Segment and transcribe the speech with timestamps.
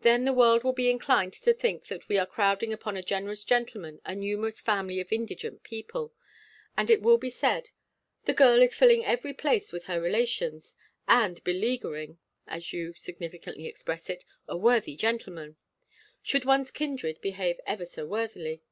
[0.00, 3.44] Then the world will be inclined to think that we are crowding upon a generous
[3.44, 6.12] gentleman a numerous family of indigent people;
[6.76, 7.70] and it will be said,
[8.24, 10.74] "The girl is filling every place with her relations,
[11.06, 15.54] and beleaguering," as you significantly express it, "a worthy gentleman;"
[16.20, 18.64] should one's kindred behave ever so worthily.